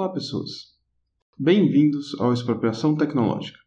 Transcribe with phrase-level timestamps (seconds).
[0.00, 0.78] Olá, pessoas.
[1.38, 3.58] Bem-vindos ao Expropriação Tecnológica.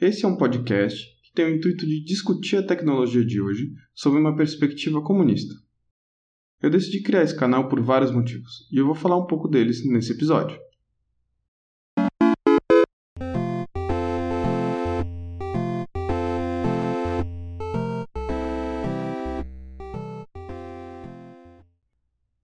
[0.00, 4.16] Esse é um podcast que tem o intuito de discutir a tecnologia de hoje sob
[4.16, 5.52] uma perspectiva comunista.
[6.62, 9.84] Eu decidi criar esse canal por vários motivos, e eu vou falar um pouco deles
[9.84, 10.56] nesse episódio.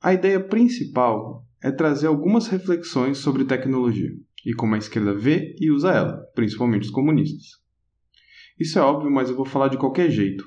[0.03, 4.11] A ideia principal é trazer algumas reflexões sobre tecnologia
[4.45, 7.59] e como a esquerda vê e usa ela, principalmente os comunistas.
[8.61, 10.45] Isso é óbvio, mas eu vou falar de qualquer jeito.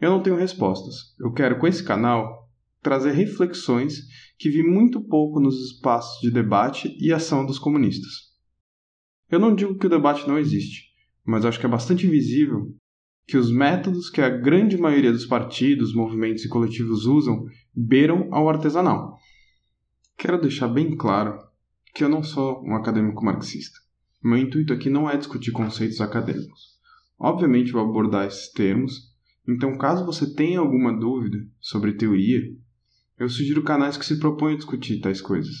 [0.00, 1.14] Eu não tenho respostas.
[1.20, 2.48] Eu quero, com esse canal,
[2.82, 4.06] trazer reflexões
[4.38, 8.32] que vi muito pouco nos espaços de debate e ação dos comunistas.
[9.30, 10.84] Eu não digo que o debate não existe,
[11.26, 12.74] mas acho que é bastante visível
[13.26, 17.44] que os métodos que a grande maioria dos partidos, movimentos e coletivos usam
[17.74, 19.18] beiram ao artesanal.
[20.16, 21.38] Quero deixar bem claro
[21.94, 23.78] que eu não sou um acadêmico marxista.
[24.22, 26.78] Meu intuito aqui não é discutir conceitos acadêmicos.
[27.18, 29.14] Obviamente vou abordar esses termos,
[29.46, 32.40] então caso você tenha alguma dúvida sobre teoria,
[33.18, 35.54] eu sugiro canais que se propõem a discutir tais coisas,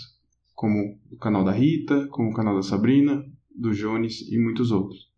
[0.54, 5.14] como o canal da Rita, como o canal da Sabrina, do Jones e muitos outros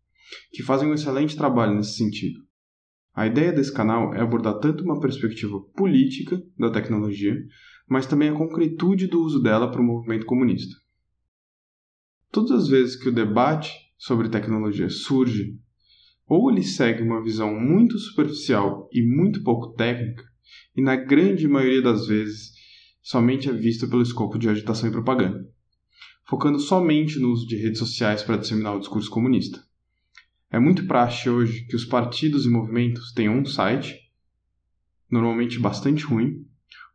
[0.51, 2.41] que fazem um excelente trabalho nesse sentido.
[3.13, 7.35] A ideia desse canal é abordar tanto uma perspectiva política da tecnologia,
[7.87, 10.75] mas também a concretude do uso dela para o movimento comunista.
[12.31, 15.57] Todas as vezes que o debate sobre tecnologia surge,
[16.27, 20.25] ou ele segue uma visão muito superficial e muito pouco técnica,
[20.75, 22.51] e na grande maioria das vezes
[23.01, 25.49] somente é visto pelo escopo de agitação e propaganda,
[26.25, 29.63] focando somente no uso de redes sociais para disseminar o discurso comunista.
[30.51, 33.95] É muito praxe hoje que os partidos e movimentos tenham um site,
[35.09, 36.45] normalmente bastante ruim,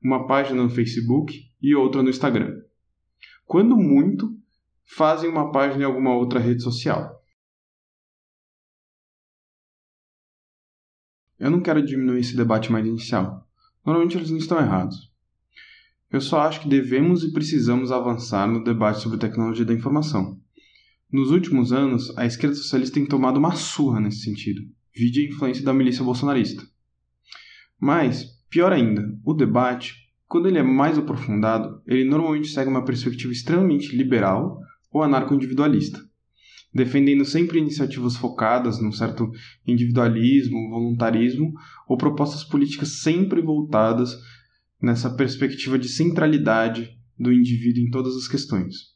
[0.02, 2.62] uma página no Facebook e outra no Instagram.
[3.46, 4.36] Quando muito,
[4.84, 7.22] fazem uma página em alguma outra rede social.
[11.38, 13.48] Eu não quero diminuir esse debate mais inicial.
[13.84, 15.12] Normalmente eles não estão errados.
[16.10, 20.40] Eu só acho que devemos e precisamos avançar no debate sobre tecnologia da informação.
[21.10, 24.62] Nos últimos anos, a esquerda socialista tem tomado uma surra nesse sentido,
[24.94, 26.62] vide a influência da milícia bolsonarista.
[27.78, 29.94] Mas, pior ainda, o debate,
[30.28, 34.60] quando ele é mais aprofundado, ele normalmente segue uma perspectiva extremamente liberal
[34.92, 35.98] ou anarco-individualista,
[36.72, 39.30] defendendo sempre iniciativas focadas num certo
[39.66, 41.54] individualismo, voluntarismo
[41.88, 44.14] ou propostas políticas sempre voltadas
[44.80, 48.92] nessa perspectiva de centralidade do indivíduo em todas as questões.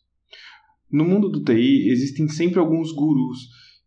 [0.90, 3.38] No mundo do TI, existem sempre alguns gurus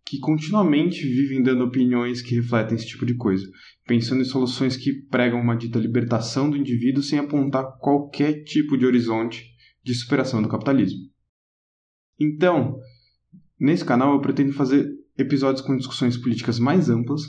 [0.05, 3.45] que continuamente vivem dando opiniões que refletem esse tipo de coisa,
[3.85, 8.85] pensando em soluções que pregam uma dita libertação do indivíduo sem apontar qualquer tipo de
[8.85, 9.45] horizonte
[9.83, 10.99] de superação do capitalismo.
[12.19, 12.79] Então,
[13.59, 17.21] nesse canal eu pretendo fazer episódios com discussões políticas mais amplas,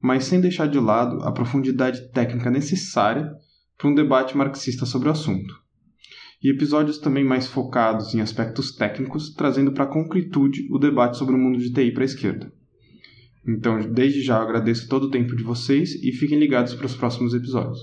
[0.00, 3.30] mas sem deixar de lado a profundidade técnica necessária
[3.76, 5.67] para um debate marxista sobre o assunto
[6.42, 11.34] e episódios também mais focados em aspectos técnicos, trazendo para a concretude o debate sobre
[11.34, 12.52] o mundo de TI para a esquerda.
[13.46, 17.34] Então, desde já, agradeço todo o tempo de vocês e fiquem ligados para os próximos
[17.34, 17.80] episódios.